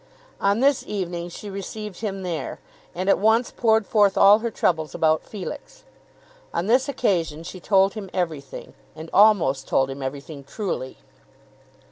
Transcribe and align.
On 0.39 0.61
this 0.61 0.83
evening 0.87 1.29
she 1.29 1.47
received 1.47 1.99
him 2.01 2.23
there, 2.23 2.59
and 2.95 3.07
at 3.07 3.19
once 3.19 3.51
poured 3.55 3.85
forth 3.85 4.17
all 4.17 4.39
her 4.39 4.49
troubles 4.49 4.95
about 4.95 5.27
Felix. 5.27 5.83
On 6.55 6.65
this 6.65 6.89
occasion 6.89 7.43
she 7.43 7.59
told 7.59 7.93
him 7.93 8.09
everything, 8.11 8.73
and 8.95 9.11
almost 9.13 9.67
told 9.67 9.91
him 9.91 10.01
everything 10.01 10.43
truly. 10.43 10.97